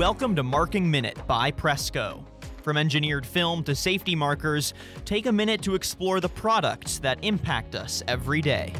[0.00, 2.24] Welcome to Marking Minute by Presco.
[2.62, 4.72] From engineered film to safety markers,
[5.04, 8.72] take a minute to explore the products that impact us every day.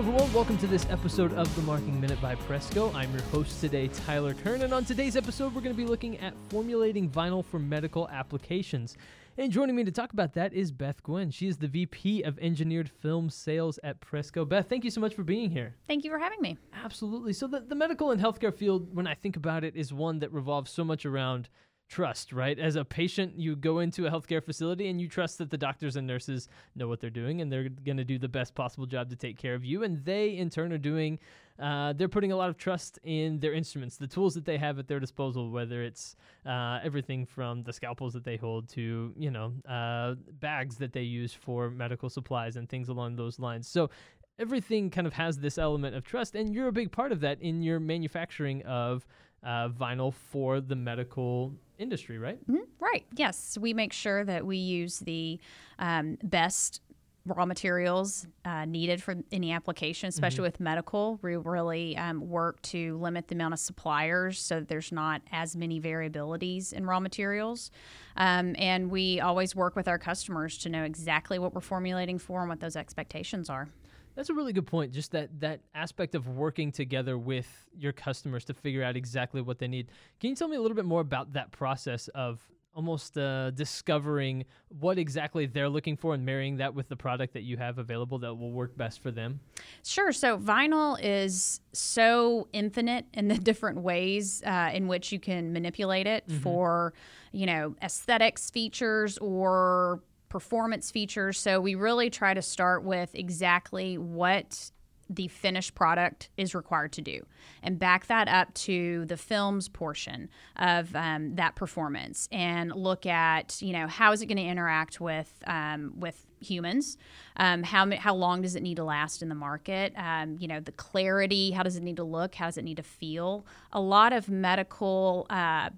[0.00, 0.32] Everyone.
[0.32, 2.90] Welcome to this episode of the Marking Minute by Presco.
[2.94, 6.16] I'm your host today, Tyler Kern, and on today's episode, we're going to be looking
[6.20, 8.96] at formulating vinyl for medical applications.
[9.36, 11.30] And joining me to talk about that is Beth Guinn.
[11.30, 14.48] She is the VP of Engineered Film Sales at Presco.
[14.48, 15.74] Beth, thank you so much for being here.
[15.86, 16.56] Thank you for having me.
[16.82, 17.34] Absolutely.
[17.34, 20.32] So, the, the medical and healthcare field, when I think about it, is one that
[20.32, 21.50] revolves so much around
[21.90, 22.58] trust, right?
[22.58, 25.96] As a patient, you go into a healthcare facility and you trust that the doctors
[25.96, 29.10] and nurses know what they're doing and they're going to do the best possible job
[29.10, 29.82] to take care of you.
[29.82, 31.18] And they, in turn, are doing,
[31.58, 34.78] uh, they're putting a lot of trust in their instruments, the tools that they have
[34.78, 36.14] at their disposal, whether it's
[36.46, 41.02] uh, everything from the scalpels that they hold to, you know, uh, bags that they
[41.02, 43.66] use for medical supplies and things along those lines.
[43.66, 43.90] So,
[44.38, 47.42] everything kind of has this element of trust, and you're a big part of that
[47.42, 49.06] in your manufacturing of
[49.42, 52.38] uh, vinyl for the medical industry, right?
[52.48, 52.64] Mm-hmm.
[52.78, 53.04] Right.
[53.16, 55.40] Yes, we make sure that we use the
[55.78, 56.80] um, best
[57.26, 60.44] raw materials uh, needed for any application, especially mm-hmm.
[60.44, 61.18] with medical.
[61.22, 65.54] We really um, work to limit the amount of suppliers so that there's not as
[65.54, 67.70] many variabilities in raw materials.
[68.16, 72.40] Um, and we always work with our customers to know exactly what we're formulating for
[72.40, 73.68] and what those expectations are.
[74.14, 74.92] That's a really good point.
[74.92, 79.58] Just that that aspect of working together with your customers to figure out exactly what
[79.58, 79.88] they need.
[80.20, 82.40] Can you tell me a little bit more about that process of
[82.74, 87.42] almost uh, discovering what exactly they're looking for and marrying that with the product that
[87.42, 89.40] you have available that will work best for them?
[89.84, 90.12] Sure.
[90.12, 96.06] So vinyl is so infinite in the different ways uh, in which you can manipulate
[96.06, 96.40] it mm-hmm.
[96.40, 96.94] for,
[97.32, 100.00] you know, aesthetics features or
[100.30, 101.38] performance features.
[101.38, 104.70] So we really try to start with exactly what
[105.10, 107.26] the finished product is required to do
[107.64, 113.60] and back that up to the films portion of um, that performance and look at
[113.60, 116.96] you know how is it going to interact with um, with humans?
[117.36, 119.92] Um, how, how long does it need to last in the market?
[119.96, 122.36] Um, you know the clarity how does it need to look?
[122.36, 123.44] How does it need to feel?
[123.72, 125.70] A lot of medical uh,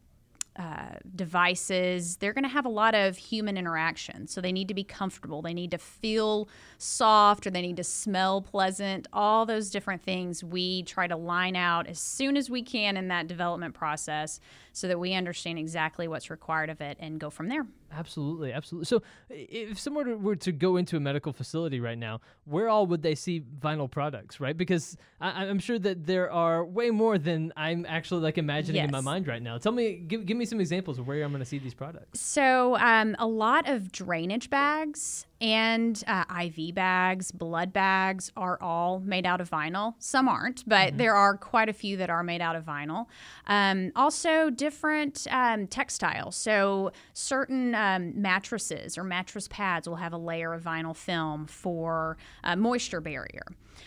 [0.56, 4.26] uh, devices, they're going to have a lot of human interaction.
[4.26, 5.40] So they need to be comfortable.
[5.40, 9.08] They need to feel soft or they need to smell pleasant.
[9.14, 13.08] All those different things we try to line out as soon as we can in
[13.08, 14.40] that development process
[14.72, 17.66] so that we understand exactly what's required of it and go from there.
[17.94, 18.86] Absolutely, absolutely.
[18.86, 23.02] So, if someone were to go into a medical facility right now, where all would
[23.02, 24.56] they see vinyl products, right?
[24.56, 28.86] Because I, am sure that there are way more than I'm actually like imagining yes.
[28.86, 29.58] in my mind right now.
[29.58, 32.20] Tell me, give, give me some examples of where I'm going to see these products.
[32.20, 39.00] So, um, a lot of drainage bags and uh, IV bags, blood bags are all
[39.00, 39.94] made out of vinyl.
[39.98, 40.96] Some aren't, but mm-hmm.
[40.98, 43.06] there are quite a few that are made out of vinyl.
[43.48, 46.36] Um, also, different um, textiles.
[46.36, 52.16] So, certain um, mattresses or mattress pads will have a layer of vinyl film for
[52.44, 53.44] uh, moisture barrier.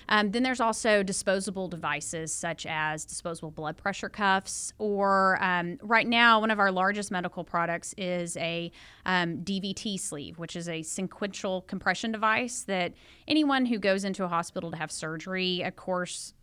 [0.09, 6.07] Um, then there's also disposable devices such as disposable blood pressure cuffs, or um, right
[6.07, 8.71] now, one of our largest medical products is a
[9.05, 12.94] um, DVT sleeve, which is a sequential compression device that
[13.28, 16.33] anyone who goes into a hospital to have surgery, of course,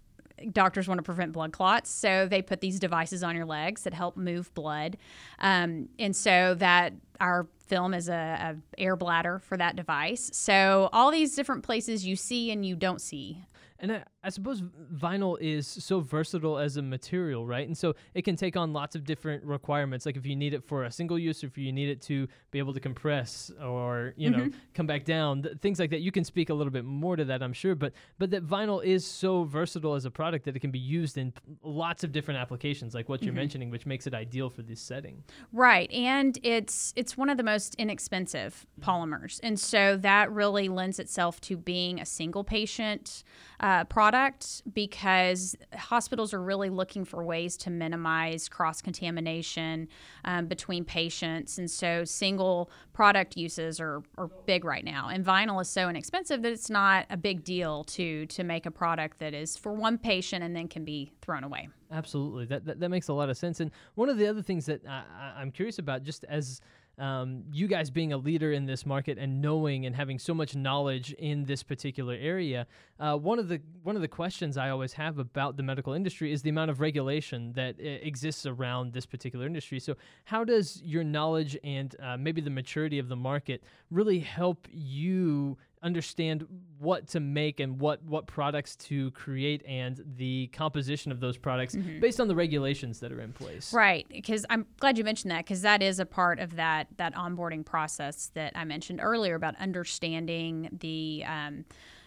[0.51, 3.95] doctors want to prevent blood clots, so they put these devices on your legs that
[3.95, 4.97] help move blood,
[5.39, 10.31] um, and so that our film is a, a, air bladder for that device.
[10.33, 13.45] So all these different places you see and you don't see.
[13.83, 14.63] And I, I suppose
[14.95, 17.67] vinyl is so versatile as a material, right?
[17.67, 20.07] And so it can take on lots of different requirements.
[20.07, 22.29] Like if you need it for a single use, or if you need it to
[22.53, 24.41] be able to compress or you mm-hmm.
[24.41, 26.01] know come back down, th- things like that.
[26.01, 27.75] You can speak a little bit more to that, I'm sure.
[27.75, 31.19] But but that vinyl is so versatile as a product that it can be used
[31.19, 31.33] in
[31.65, 33.27] lots of different applications, like what mm-hmm.
[33.27, 35.25] you're mentioning, which makes it ideal for this setting.
[35.53, 41.01] Right, and it's it's one of the most inexpensive polymers, and so that really lends
[41.01, 43.25] itself to being a single patient
[43.59, 49.89] uh, product because hospitals are really looking for ways to minimize cross contamination
[50.25, 51.59] um, between patients.
[51.59, 55.09] And so single product uses are, are big right now.
[55.09, 58.71] And vinyl is so inexpensive that it's not a big deal to, to make a
[58.71, 61.69] product that is for one patient and then can be thrown away.
[61.91, 62.47] Absolutely.
[62.47, 63.61] That, that, that makes a lot of sense.
[63.61, 65.03] And one of the other things that I,
[65.37, 66.61] I'm curious about, just as
[67.03, 70.55] um, you guys being a leader in this market and knowing and having so much
[70.55, 72.65] knowledge in this particular area,
[73.01, 76.33] uh, one of the one of the questions I always have about the medical industry
[76.33, 79.81] is the amount of regulation that uh, exists around this particular industry.
[79.81, 79.97] So,
[80.27, 85.59] how does your knowledge and uh, maybe the maturity of the market really help you
[85.83, 86.47] understand
[86.79, 91.75] what to make and what what products to create and the composition of those products
[91.75, 92.01] Mm-hmm.
[92.01, 93.73] based on the regulations that are in place.
[93.73, 97.15] Right, because I'm glad you mentioned that because that is a part of that that
[97.15, 101.65] onboarding process that I mentioned earlier about understanding the um,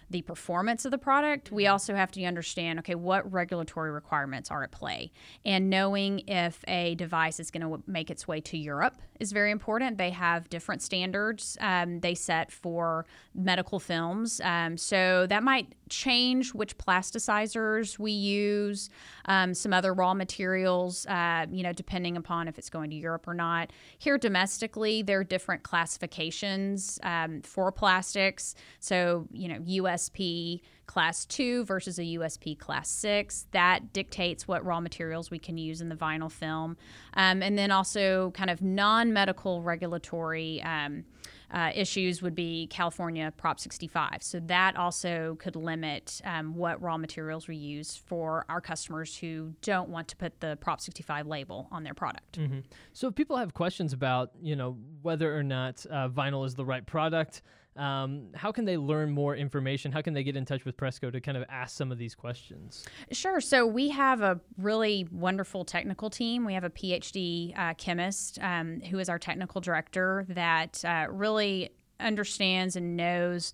[0.10, 1.52] the performance of the product.
[1.52, 5.12] We also have to understand okay what regulatory requirements are at play,
[5.44, 9.52] and knowing if a device is going to make its way to Europe is very
[9.52, 9.98] important.
[9.98, 16.54] They have different standards um, they set for medical films, um, so that might change
[16.54, 18.90] which plasticizers we use,
[19.26, 23.28] um, some other raw materials, uh, you know, depending upon if it's going to Europe
[23.28, 23.72] or not.
[23.98, 28.56] Here domestically, there are different classifications um, for plastics.
[28.80, 29.60] So, you know,
[29.96, 33.48] USP class 2 versus a USP class 6.
[33.52, 36.78] That dictates what raw materials we can use in the vinyl film.
[37.16, 40.62] Um, and then also kind of non medical regulatory.
[40.64, 41.06] Um,
[41.52, 44.22] uh, issues would be California Prop 65.
[44.22, 49.54] So that also could limit um, what raw materials we use for our customers who
[49.62, 52.40] don't want to put the Prop 65 label on their product.
[52.40, 52.60] Mm-hmm.
[52.94, 56.66] So if people have questions about, you know, whether or not uh, vinyl is the
[56.66, 57.42] right product,
[57.76, 59.92] um, how can they learn more information?
[59.92, 62.16] How can they get in touch with Presco to kind of ask some of these
[62.16, 62.86] questions?
[63.12, 63.42] Sure.
[63.42, 66.46] So we have a really wonderful technical team.
[66.46, 71.72] We have a PhD uh, chemist um, who is our technical director that uh, really
[72.00, 73.54] understands and knows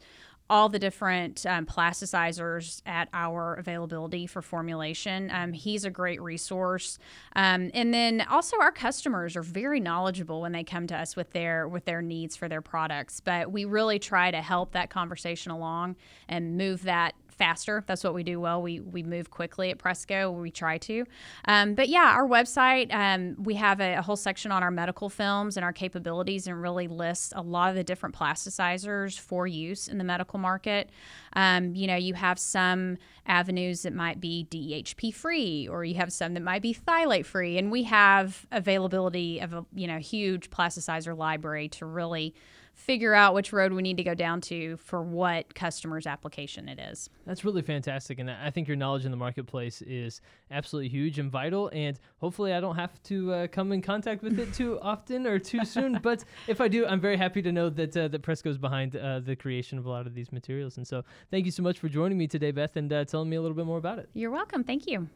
[0.52, 5.32] all the different um, plasticizers at our availability for formulation.
[5.34, 7.00] Um, he's a great resource,
[7.38, 11.32] um, and then also our customers are very knowledgeable when they come to us with
[11.32, 13.22] their with their needs for their products.
[13.22, 15.96] But we really try to help that conversation along
[16.28, 17.84] and move that faster.
[17.88, 18.62] That's what we do well.
[18.62, 20.32] We we move quickly at Presco.
[20.32, 21.06] We try to.
[21.46, 25.10] Um, but yeah, our website, um, we have a, a, whole section on our medical
[25.10, 29.88] films and our capabilities and really lists a lot of the different plasticizers for use
[29.88, 30.92] in the medical market.
[31.34, 36.14] Um, you know, you have some avenues that might be DHP free or you have
[36.14, 37.58] some that might be phthalate free.
[37.58, 42.36] And we have availability of a, you know, huge plasticizer library to really
[42.82, 46.80] figure out which road we need to go down to for what customer's application it
[46.80, 47.10] is.
[47.26, 48.20] That's really fantastic.
[48.20, 50.20] And I think your knowledge in the marketplace is
[50.50, 51.70] absolutely huge and vital.
[51.74, 55.38] And hopefully, I don't have to uh, come in contact with it too often or
[55.38, 56.00] too soon.
[56.02, 59.20] but if I do, I'm very happy to know that, uh, that Presco's behind uh,
[59.20, 60.78] the creation of a lot of these materials.
[60.78, 63.36] And so, thank you so much for joining me today, Beth, and uh, telling me
[63.36, 64.10] a little bit more about it.
[64.14, 64.64] You're welcome.
[64.64, 65.08] Thank you.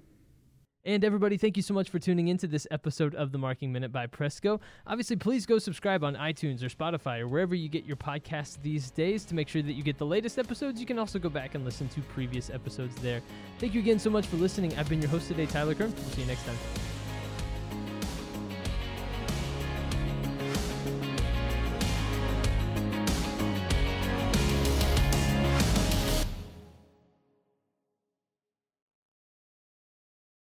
[0.86, 3.92] And everybody, thank you so much for tuning into this episode of the Marking Minute
[3.92, 4.60] by Presco.
[4.86, 8.92] Obviously, please go subscribe on iTunes or Spotify or wherever you get your podcasts these
[8.92, 10.80] days to make sure that you get the latest episodes.
[10.80, 13.24] You can also go back and listen to previous episodes there.
[13.58, 14.78] Thank you again so much for listening.
[14.78, 15.92] I've been your host today, Tyler Kern.
[15.92, 16.85] We'll see you next time.